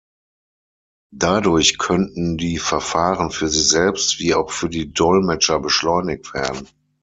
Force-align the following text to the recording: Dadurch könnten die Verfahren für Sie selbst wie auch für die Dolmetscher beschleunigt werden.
Dadurch 1.13 1.77
könnten 1.77 2.35
die 2.35 2.57
Verfahren 2.57 3.29
für 3.29 3.49
Sie 3.49 3.61
selbst 3.61 4.17
wie 4.17 4.33
auch 4.33 4.49
für 4.49 4.67
die 4.67 4.91
Dolmetscher 4.91 5.59
beschleunigt 5.59 6.33
werden. 6.33 6.67